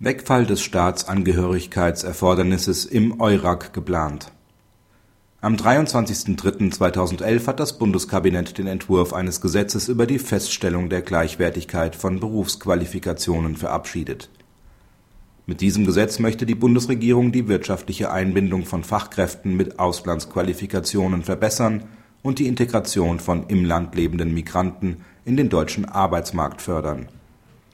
Wegfall 0.00 0.46
des 0.46 0.62
Staatsangehörigkeitserfordernisses 0.62 2.84
im 2.84 3.20
EURAC 3.20 3.72
geplant. 3.72 4.30
Am 5.40 5.56
23.03.2011 5.56 7.48
hat 7.48 7.58
das 7.58 7.78
Bundeskabinett 7.78 8.58
den 8.58 8.68
Entwurf 8.68 9.12
eines 9.12 9.40
Gesetzes 9.40 9.88
über 9.88 10.06
die 10.06 10.20
Feststellung 10.20 10.88
der 10.88 11.02
Gleichwertigkeit 11.02 11.96
von 11.96 12.20
Berufsqualifikationen 12.20 13.56
verabschiedet. 13.56 14.30
Mit 15.46 15.62
diesem 15.62 15.84
Gesetz 15.84 16.20
möchte 16.20 16.46
die 16.46 16.54
Bundesregierung 16.54 17.32
die 17.32 17.48
wirtschaftliche 17.48 18.12
Einbindung 18.12 18.66
von 18.66 18.84
Fachkräften 18.84 19.56
mit 19.56 19.80
Auslandsqualifikationen 19.80 21.24
verbessern 21.24 21.86
und 22.22 22.38
die 22.38 22.46
Integration 22.46 23.18
von 23.18 23.48
im 23.48 23.64
Land 23.64 23.96
lebenden 23.96 24.32
Migranten 24.32 24.98
in 25.24 25.36
den 25.36 25.48
deutschen 25.48 25.86
Arbeitsmarkt 25.86 26.62
fördern. 26.62 27.08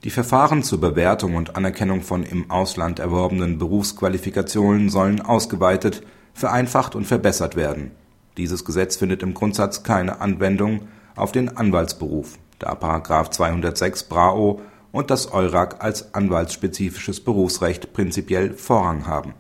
Die 0.04 0.10
Verfahren 0.10 0.62
zur 0.62 0.82
Bewertung 0.82 1.34
und 1.34 1.56
Anerkennung 1.56 2.02
von 2.02 2.24
im 2.24 2.50
Ausland 2.50 2.98
erworbenen 2.98 3.56
Berufsqualifikationen 3.56 4.90
sollen 4.90 5.22
ausgeweitet, 5.22 6.02
vereinfacht 6.34 6.94
und 6.94 7.06
verbessert 7.06 7.56
werden. 7.56 7.92
Dieses 8.36 8.66
Gesetz 8.66 8.96
findet 8.96 9.22
im 9.22 9.32
Grundsatz 9.32 9.82
keine 9.82 10.20
Anwendung 10.20 10.88
auf 11.16 11.32
den 11.32 11.56
Anwaltsberuf, 11.56 12.38
da§ 12.58 12.72
206 13.30 14.04
BRAO 14.04 14.60
und 14.92 15.10
das 15.10 15.32
EURAG 15.32 15.82
als 15.82 16.12
anwaltsspezifisches 16.12 17.20
Berufsrecht 17.24 17.94
prinzipiell 17.94 18.52
Vorrang 18.52 19.06
haben. 19.06 19.32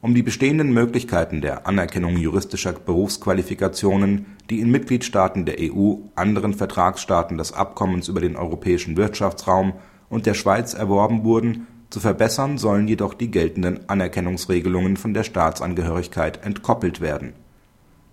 Um 0.00 0.14
die 0.14 0.22
bestehenden 0.22 0.72
Möglichkeiten 0.72 1.40
der 1.40 1.66
Anerkennung 1.66 2.16
juristischer 2.18 2.72
Berufsqualifikationen, 2.72 4.26
die 4.48 4.60
in 4.60 4.70
Mitgliedstaaten 4.70 5.44
der 5.44 5.56
EU, 5.58 5.94
anderen 6.14 6.54
Vertragsstaaten 6.54 7.36
des 7.36 7.52
Abkommens 7.52 8.06
über 8.06 8.20
den 8.20 8.36
Europäischen 8.36 8.96
Wirtschaftsraum 8.96 9.72
und 10.08 10.26
der 10.26 10.34
Schweiz 10.34 10.72
erworben 10.72 11.24
wurden, 11.24 11.66
zu 11.90 11.98
verbessern, 11.98 12.58
sollen 12.58 12.86
jedoch 12.86 13.12
die 13.12 13.32
geltenden 13.32 13.88
Anerkennungsregelungen 13.88 14.96
von 14.96 15.14
der 15.14 15.24
Staatsangehörigkeit 15.24 16.44
entkoppelt 16.44 17.00
werden. 17.00 17.32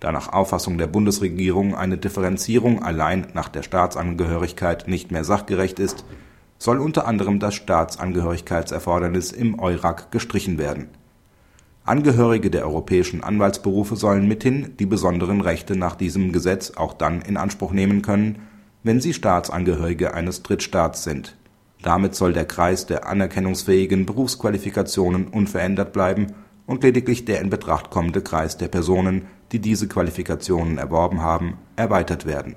Da 0.00 0.10
nach 0.10 0.32
Auffassung 0.32 0.78
der 0.78 0.88
Bundesregierung 0.88 1.76
eine 1.76 1.98
Differenzierung 1.98 2.82
allein 2.82 3.28
nach 3.32 3.48
der 3.48 3.62
Staatsangehörigkeit 3.62 4.88
nicht 4.88 5.12
mehr 5.12 5.22
sachgerecht 5.22 5.78
ist, 5.78 6.04
soll 6.58 6.80
unter 6.80 7.06
anderem 7.06 7.38
das 7.38 7.54
Staatsangehörigkeitserfordernis 7.54 9.30
im 9.30 9.60
EURAG 9.60 10.10
gestrichen 10.10 10.58
werden 10.58 10.88
Angehörige 11.86 12.50
der 12.50 12.66
europäischen 12.66 13.22
Anwaltsberufe 13.22 13.94
sollen 13.94 14.26
mithin 14.26 14.76
die 14.80 14.86
besonderen 14.86 15.40
Rechte 15.40 15.76
nach 15.76 15.94
diesem 15.94 16.32
Gesetz 16.32 16.72
auch 16.72 16.92
dann 16.92 17.22
in 17.22 17.36
Anspruch 17.36 17.70
nehmen 17.70 18.02
können, 18.02 18.40
wenn 18.82 19.00
sie 19.00 19.14
Staatsangehörige 19.14 20.12
eines 20.12 20.42
Drittstaats 20.42 21.04
sind. 21.04 21.36
Damit 21.82 22.16
soll 22.16 22.32
der 22.32 22.44
Kreis 22.44 22.86
der 22.86 23.06
anerkennungsfähigen 23.06 24.04
Berufsqualifikationen 24.04 25.28
unverändert 25.28 25.92
bleiben 25.92 26.32
und 26.66 26.82
lediglich 26.82 27.24
der 27.24 27.40
in 27.40 27.50
Betracht 27.50 27.90
kommende 27.90 28.20
Kreis 28.20 28.56
der 28.56 28.66
Personen, 28.66 29.26
die 29.52 29.60
diese 29.60 29.86
Qualifikationen 29.86 30.78
erworben 30.78 31.22
haben, 31.22 31.58
erweitert 31.76 32.26
werden 32.26 32.56